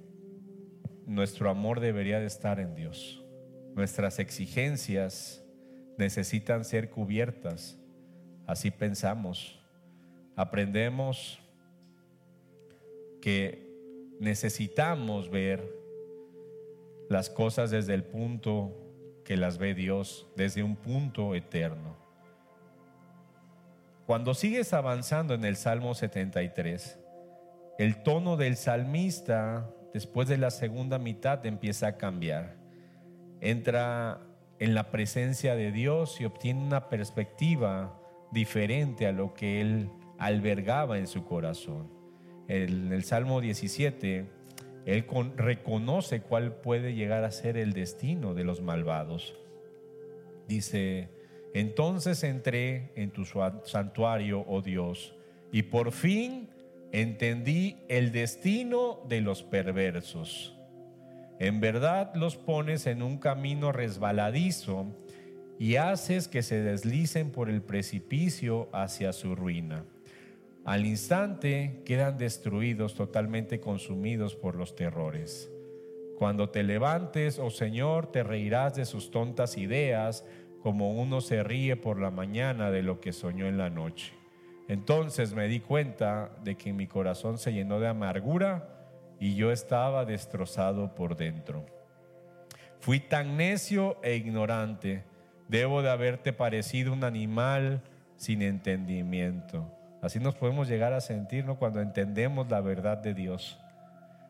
[1.06, 3.23] nuestro amor debería de estar en Dios.
[3.74, 5.44] Nuestras exigencias
[5.98, 7.78] necesitan ser cubiertas.
[8.46, 9.60] Así pensamos.
[10.36, 11.40] Aprendemos
[13.20, 13.66] que
[14.20, 15.66] necesitamos ver
[17.08, 18.80] las cosas desde el punto
[19.24, 21.96] que las ve Dios, desde un punto eterno.
[24.06, 26.98] Cuando sigues avanzando en el Salmo 73,
[27.78, 32.63] el tono del salmista después de la segunda mitad empieza a cambiar.
[33.40, 34.20] Entra
[34.58, 38.00] en la presencia de Dios y obtiene una perspectiva
[38.32, 41.90] diferente a lo que él albergaba en su corazón.
[42.48, 44.26] En el Salmo 17,
[44.86, 49.34] él reconoce cuál puede llegar a ser el destino de los malvados.
[50.46, 51.08] Dice,
[51.54, 55.14] entonces entré en tu santuario, oh Dios,
[55.52, 56.50] y por fin
[56.92, 60.53] entendí el destino de los perversos.
[61.38, 64.86] En verdad los pones en un camino resbaladizo
[65.58, 69.84] y haces que se deslicen por el precipicio hacia su ruina.
[70.64, 75.50] Al instante quedan destruidos, totalmente consumidos por los terrores.
[76.16, 80.24] Cuando te levantes, oh Señor, te reirás de sus tontas ideas,
[80.62, 84.14] como uno se ríe por la mañana de lo que soñó en la noche.
[84.68, 88.73] Entonces me di cuenta de que mi corazón se llenó de amargura
[89.24, 91.64] y yo estaba destrozado por dentro.
[92.78, 95.02] Fui tan necio e ignorante,
[95.48, 97.80] debo de haberte parecido un animal
[98.16, 99.66] sin entendimiento.
[100.02, 103.58] Así nos podemos llegar a sentir cuando entendemos la verdad de Dios.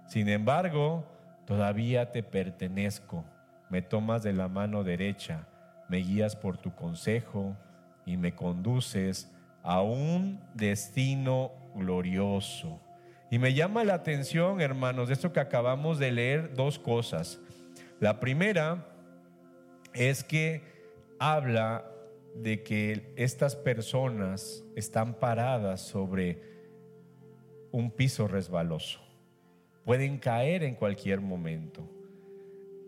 [0.07, 1.05] Sin embargo,
[1.45, 3.25] todavía te pertenezco.
[3.71, 5.49] Me tomas de la mano derecha,
[5.89, 7.57] me guías por tu consejo
[8.07, 9.29] y me conduces
[9.65, 12.84] a un destino glorioso.
[13.35, 17.41] Y me llama la atención, hermanos, de esto que acabamos de leer, dos cosas.
[17.99, 18.87] La primera
[19.93, 20.63] es que
[21.19, 21.85] habla
[22.37, 26.43] de que estas personas están paradas sobre
[27.73, 29.01] un piso resbaloso.
[29.85, 31.91] Pueden caer en cualquier momento.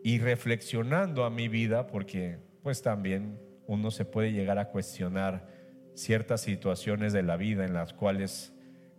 [0.04, 5.48] Y reflexionando a mi vida, porque pues también uno se puede llegar a cuestionar
[5.94, 8.52] ciertas situaciones de la vida en las cuales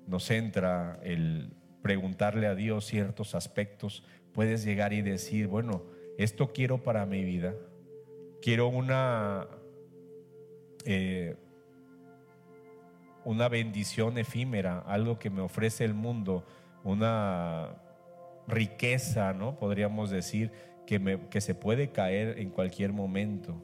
[0.07, 5.83] nos entra el preguntarle a Dios ciertos aspectos, puedes llegar y decir, bueno,
[6.17, 7.53] esto quiero para mi vida,
[8.41, 9.47] quiero una,
[10.85, 11.35] eh,
[13.23, 16.45] una bendición efímera, algo que me ofrece el mundo,
[16.83, 17.75] una
[18.47, 19.59] riqueza, ¿no?
[19.59, 20.51] Podríamos decir,
[20.85, 23.61] que, que se puede caer en cualquier momento.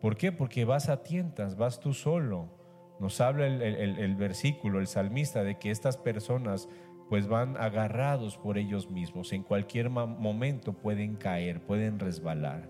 [0.00, 0.32] ¿Por qué?
[0.32, 2.63] Porque vas a tientas, vas tú solo
[3.00, 6.68] nos habla el, versículo, el salmista, de que estas personas
[7.08, 9.32] pues van agarrados por ellos mismos.
[9.32, 12.68] En cualquier momento pueden caer, pueden resbalar.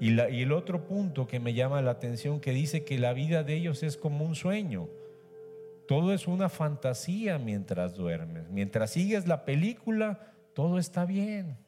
[0.00, 3.42] Y, y, el otro punto que me llama la atención, que dice que la vida
[3.44, 4.88] de ellos es como un sueño.
[5.86, 8.50] Todo es una fantasía mientras duermes.
[8.50, 11.58] Mientras sigues la película, todo está bien.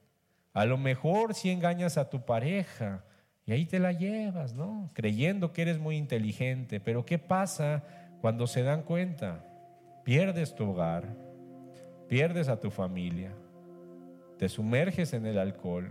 [0.53, 3.05] A lo mejor si engañas a tu pareja
[3.49, 4.91] y ahí te la llevas, ¿no?
[4.93, 6.81] Creyendo que eres muy inteligente.
[6.81, 7.83] Pero ¿qué pasa
[8.21, 9.43] cuando se dan cuenta,
[10.05, 11.17] pierdes tu hogar,
[12.09, 13.33] pierdes a tu familia,
[14.37, 15.91] te sumerges en el alcohol.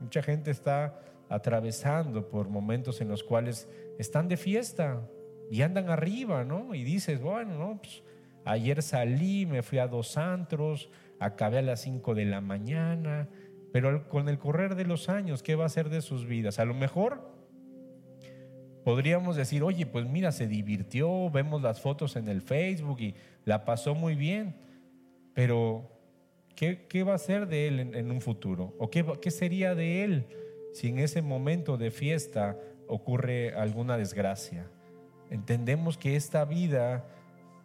[0.00, 3.68] Mucha gente está atravesando por momentos en los cuales
[4.00, 5.00] están de fiesta
[5.48, 6.74] y andan arriba, ¿no?
[6.74, 7.78] Y dices, bueno, ¿no?
[7.78, 8.02] Pues,
[8.44, 10.90] ayer salí, me fui a dos antros,
[11.20, 13.28] acabé a las cinco de la mañana,
[13.72, 16.58] pero con el correr de los años, ¿qué va a ser de sus vidas?
[16.58, 17.36] A lo mejor
[18.84, 23.64] podríamos decir, oye, pues mira, se divirtió, vemos las fotos en el Facebook y la
[23.64, 24.54] pasó muy bien,
[25.34, 25.90] pero
[26.54, 28.74] ¿qué, qué va a ser de él en, un futuro?
[28.78, 30.26] ¿O qué, qué sería de él
[30.72, 34.70] si en ese momento de fiesta ocurre alguna desgracia?
[35.30, 37.04] Entendemos que esta vida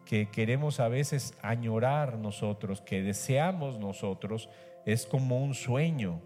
[0.06, 4.50] que queremos a veces añorar nosotros, que deseamos nosotros,
[4.86, 6.22] es como un sueño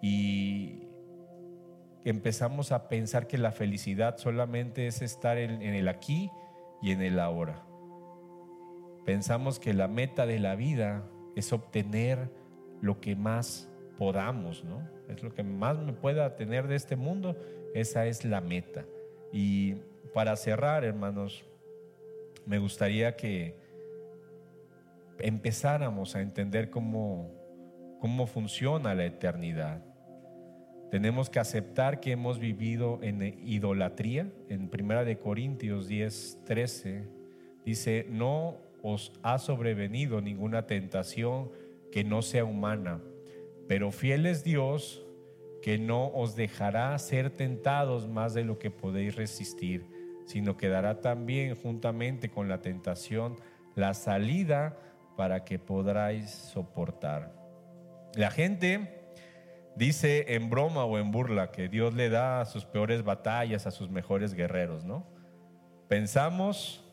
[0.00, 0.88] y
[2.04, 6.30] empezamos a pensar que la felicidad solamente es estar en, el aquí
[6.82, 7.64] y en el ahora.
[9.04, 12.30] Pensamos que la meta de la vida es obtener
[12.80, 14.88] lo que más podamos, ¿no?
[15.08, 17.36] Es lo que más me pueda tener de este mundo,
[17.74, 18.84] esa es la meta.
[19.32, 19.74] Y
[20.14, 21.44] para cerrar, hermanos,
[22.46, 23.56] me gustaría que
[25.18, 27.30] empezáramos a entender cómo,
[28.00, 29.82] cómo funciona la eternidad.
[30.90, 34.32] Tenemos que aceptar que hemos vivido en idolatría.
[34.48, 37.04] En Primera de Corintios 10, 13
[37.64, 41.50] dice, no os ha sobrevenido ninguna tentación
[41.92, 43.02] que no sea humana,
[43.66, 45.04] pero fiel es Dios
[45.62, 49.86] que no os dejará ser tentados más de lo que podéis resistir,
[50.24, 53.36] sino que dará también juntamente con la tentación
[53.74, 54.78] la salida
[55.16, 57.37] para que podráis soportar.
[58.14, 58.98] La gente
[59.76, 63.90] dice en broma o en burla que Dios le da sus peores batallas a sus
[63.90, 65.06] mejores guerreros, ¿no?
[65.88, 66.84] Pensamos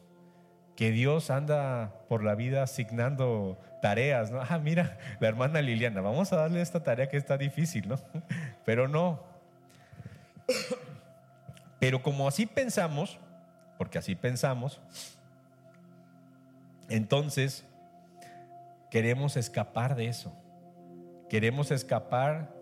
[0.76, 4.42] que Dios anda por la vida asignando tareas, ¿no?
[4.42, 7.96] Ah, mira, la hermana Liliana, vamos a darle esta tarea que está difícil, ¿no?
[8.66, 9.24] Pero no.
[11.80, 13.18] Pero como así pensamos,
[13.78, 14.82] porque así pensamos,
[16.90, 17.66] entonces
[18.92, 20.34] queremos escapar de eso.
[21.36, 22.56] Queremos escapar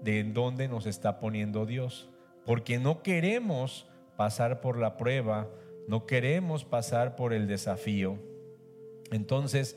[0.00, 2.08] de en dónde nos está poniendo Dios.
[2.46, 5.50] Porque no queremos pasar por la prueba,
[5.88, 8.20] no queremos pasar por el desafío.
[9.10, 9.76] Entonces,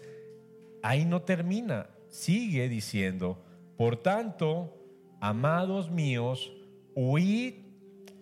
[0.84, 1.90] ahí no termina.
[2.10, 3.44] Sigue diciendo,
[3.76, 4.86] por tanto,
[5.20, 6.54] amados míos,
[6.94, 7.56] huid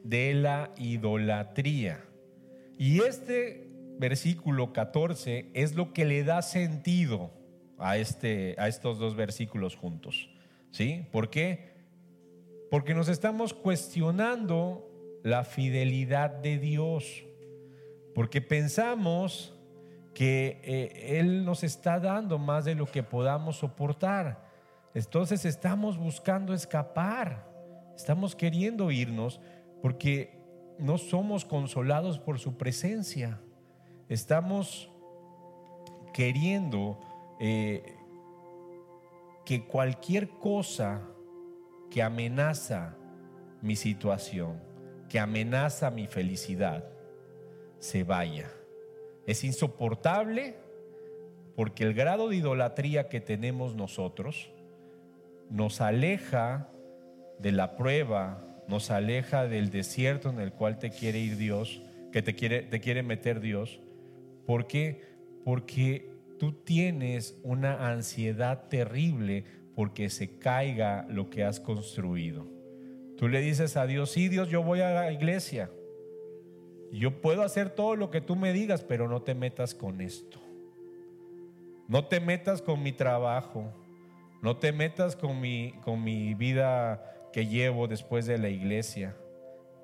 [0.02, 2.06] de la idolatría.
[2.78, 7.32] Y este versículo 14 es lo que le da sentido
[7.78, 10.30] a, este, a estos dos versículos juntos.
[10.72, 11.08] ¿Sí?
[11.12, 11.74] ¿Por qué?
[12.70, 14.90] Porque nos estamos cuestionando
[15.24, 17.24] la fidelidad de Dios.
[18.14, 19.54] Porque pensamos
[20.14, 24.46] que eh, Él nos está dando más de lo que podamos soportar.
[24.94, 27.46] Entonces estamos buscando escapar,
[27.96, 29.42] estamos queriendo irnos
[29.82, 30.42] porque
[30.80, 33.42] no somos consolados por su presencia.
[34.08, 34.90] Estamos
[36.14, 37.00] queriendo
[37.40, 37.96] eh,
[39.46, 41.02] que cualquier cosa
[41.90, 42.98] que amenaza
[43.62, 44.62] mi situación,
[45.10, 46.90] que amenaza mi felicidad,
[47.80, 48.52] se vaya.
[49.28, 50.56] Es insoportable
[51.56, 54.52] porque el grado de idolatría que tenemos nosotros
[55.50, 56.70] nos aleja
[57.40, 61.82] de la prueba, nos aleja del desierto en el cual te quiere ir Dios,
[62.12, 63.80] que te quiere, te quiere meter Dios.
[64.46, 65.02] ¿Por qué?
[65.44, 72.48] Porque tú tienes una ansiedad terrible porque se caiga lo que has construido.
[73.18, 75.70] Tú le dices a Dios, sí Dios, yo voy a la iglesia.
[76.92, 80.40] Yo puedo hacer todo lo que tú me digas, pero no te metas con esto.
[81.88, 83.74] No te metas con mi trabajo.
[84.42, 89.16] No te metas con mi, con mi vida que llevo después de la iglesia,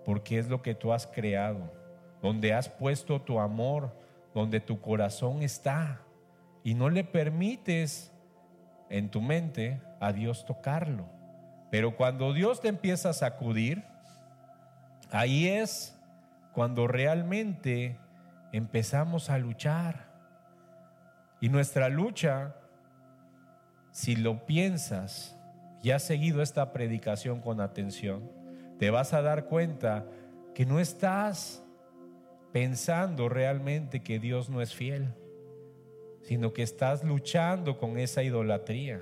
[0.06, 1.74] porque es lo que tú has creado,
[2.22, 3.92] donde has puesto tu amor,
[4.34, 6.06] donde tu corazón está,
[6.64, 8.12] y no le permites
[8.90, 11.06] en tu mente a Dios tocarlo.
[11.70, 13.84] Pero cuando Dios te empieza a sacudir,
[15.12, 15.98] ahí es
[16.54, 17.98] cuando realmente
[18.52, 20.12] empezamos a luchar.
[21.40, 22.56] Y nuestra lucha
[23.92, 25.38] si lo piensas
[25.84, 28.32] y has seguido esta predicación con atención,
[28.80, 30.06] te vas a dar cuenta
[30.56, 31.64] que no estás
[32.52, 35.14] pensando realmente que Dios no es fiel,
[36.22, 39.02] sino que estás luchando con esa idolatría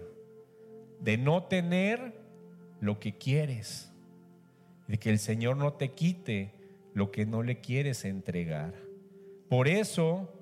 [0.99, 2.13] de no tener
[2.79, 3.91] lo que quieres,
[4.87, 6.53] de que el Señor no te quite
[6.93, 8.73] lo que no le quieres entregar.
[9.49, 10.33] Por eso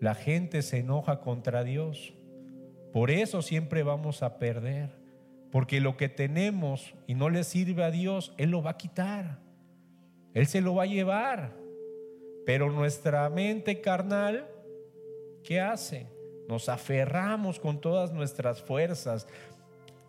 [0.00, 2.14] la gente se enoja contra Dios
[2.92, 4.90] por eso siempre vamos a perder.
[5.50, 9.38] Porque lo que tenemos y no le sirve a Dios, Él lo va a quitar.
[10.34, 11.54] Él se lo va a llevar.
[12.44, 14.46] Pero nuestra mente carnal,
[15.42, 16.06] ¿qué hace?
[16.48, 19.26] Nos aferramos con todas nuestras fuerzas.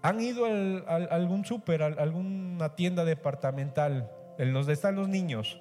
[0.02, 5.60] ¿Han ido a algún súper, a alguna tienda departamental, en donde están los niños?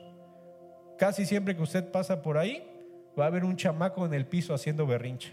[0.96, 2.64] Casi siempre que usted pasa por ahí,
[3.18, 5.32] va a haber un chamaco en el piso haciendo berrinche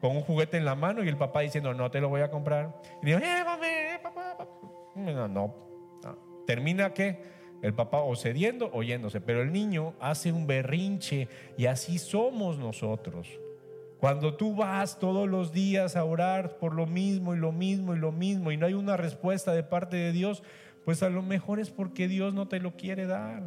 [0.00, 2.30] con un juguete en la mano y el papá diciendo, no te lo voy a
[2.30, 2.74] comprar.
[3.02, 4.36] Y digo, eh, eh, papá,
[4.94, 5.54] No, no,
[6.46, 7.20] Termina que
[7.62, 12.58] el papá o cediendo o yéndose, pero el niño hace un berrinche y así somos
[12.58, 13.28] nosotros.
[14.00, 17.98] Cuando tú vas todos los días a orar por lo mismo y lo mismo y
[17.98, 20.44] lo mismo y no hay una respuesta de parte de Dios,
[20.84, 23.42] pues a lo mejor es porque Dios no te lo quiere dar.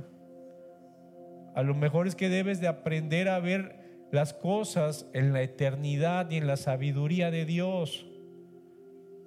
[1.55, 6.29] A lo mejor es que debes de aprender a ver las cosas en la eternidad
[6.29, 8.05] y en la sabiduría de Dios.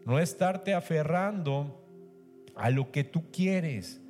[0.05, 1.83] No estarte aferrando
[2.55, 4.01] a lo que tú quieres.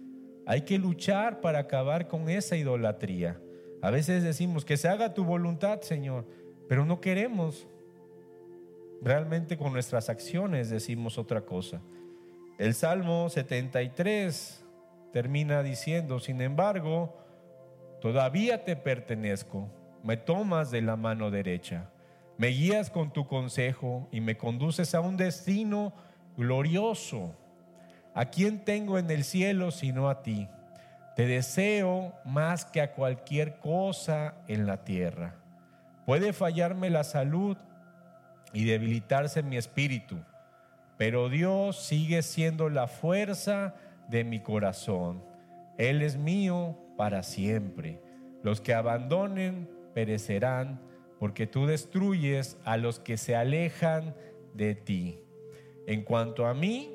[0.46, 3.40] Hay que luchar para acabar con esa idolatría.
[3.82, 6.26] A veces decimos que se haga tu voluntad, Señor,
[6.68, 7.66] pero no queremos.
[9.02, 11.80] Realmente con nuestras acciones decimos otra cosa.
[12.58, 14.64] El Salmo 73
[15.12, 17.16] termina diciendo, sin embargo,
[18.00, 19.68] todavía te pertenezco
[20.04, 21.88] me tomas de la mano derecha,
[22.36, 25.94] me guías con tu consejo y me conduces a un destino
[26.36, 27.34] glorioso.
[28.12, 30.46] ¿A quién tengo en el cielo sino a ti?
[31.16, 35.36] Te deseo más que a cualquier cosa en la tierra.
[36.06, 37.56] Puede fallarme la salud
[38.52, 40.16] y debilitarse mi espíritu,
[40.98, 43.74] pero Dios sigue siendo la fuerza
[44.08, 45.24] de mi corazón.
[45.78, 48.00] Él es mío para siempre.
[48.42, 50.80] Los que abandonen perecerán,
[51.18, 54.14] porque tú destruyes a los que se alejan
[54.52, 55.20] de ti.
[55.86, 56.94] En cuanto a mí,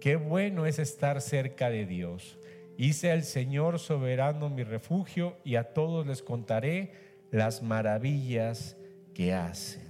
[0.00, 2.38] qué bueno es estar cerca de Dios.
[2.76, 8.76] Hice al Señor soberano mi refugio y a todos les contaré las maravillas
[9.14, 9.80] que hace.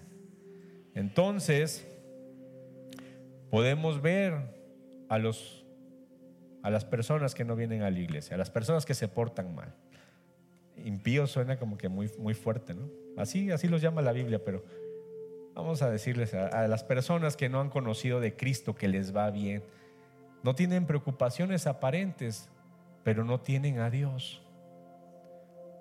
[0.94, 1.86] Entonces,
[3.50, 4.34] podemos ver
[5.08, 5.62] a los
[6.62, 9.54] a las personas que no vienen a la iglesia, a las personas que se portan
[9.54, 9.72] mal
[10.84, 12.88] impío suena como que muy, muy fuerte, ¿no?
[13.16, 14.64] Así, así los llama la Biblia, pero
[15.54, 19.14] vamos a decirles a, a las personas que no han conocido de Cristo que les
[19.14, 19.62] va bien,
[20.42, 22.48] no tienen preocupaciones aparentes,
[23.04, 24.42] pero no tienen a Dios.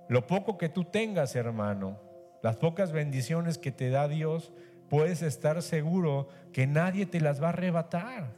[0.07, 1.99] Lo poco que tú tengas, hermano,
[2.43, 4.53] las pocas bendiciones que te da Dios,
[4.89, 8.35] puedes estar seguro que nadie te las va a arrebatar.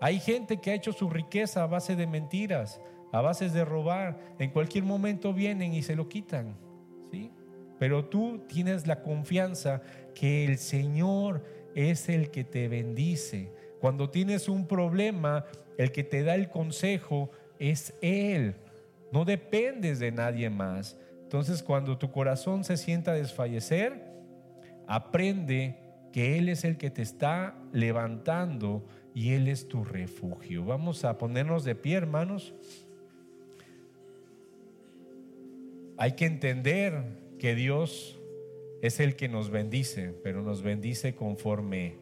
[0.00, 2.80] Hay gente que ha hecho su riqueza a base de mentiras,
[3.12, 4.18] a base de robar.
[4.38, 6.56] En cualquier momento vienen y se lo quitan.
[7.10, 7.30] ¿sí?
[7.78, 9.82] Pero tú tienes la confianza
[10.14, 11.44] que el Señor
[11.74, 13.52] es el que te bendice.
[13.80, 15.46] Cuando tienes un problema,
[15.78, 18.54] el que te da el consejo es Él.
[19.12, 20.98] No dependes de nadie más.
[21.22, 24.04] Entonces cuando tu corazón se sienta desfallecer,
[24.86, 25.76] aprende
[26.12, 28.84] que Él es el que te está levantando
[29.14, 30.64] y Él es tu refugio.
[30.64, 32.54] Vamos a ponernos de pie, hermanos.
[35.96, 37.04] Hay que entender
[37.38, 38.18] que Dios
[38.82, 41.98] es el que nos bendice, pero nos bendice conforme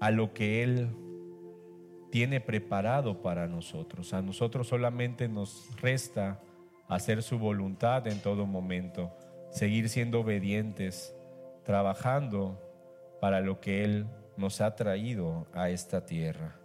[0.00, 0.88] a lo que Él
[2.10, 4.14] tiene preparado para nosotros.
[4.14, 6.40] A nosotros solamente nos resta
[6.88, 9.12] hacer su voluntad en todo momento,
[9.50, 11.14] seguir siendo obedientes,
[11.64, 12.60] trabajando
[13.20, 16.56] para lo que Él nos ha traído a esta tierra.